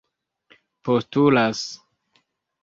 [0.83, 1.61] postulas